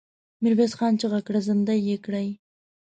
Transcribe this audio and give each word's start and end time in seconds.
ميرويس 0.43 0.73
خان 0.77 0.93
چيغه 1.01 1.19
کړه! 1.27 1.39
زندۍ 1.47 1.79
يې 1.89 1.97
کړئ! 2.05 2.27